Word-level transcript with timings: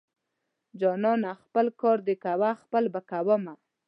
جانانه 0.79 1.31
خپل 1.43 1.65
کار 1.81 1.97
دې 2.07 2.15
کوه 2.23 2.49
خپل 2.63 2.83
به 2.93 3.01
کوومه. 3.09 3.53